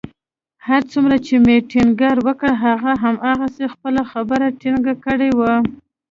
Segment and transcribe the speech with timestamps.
[0.67, 5.53] هر څومره چې مې ټينګار وکړ، هغه همهغه خپله خبره ټینګه کړې وه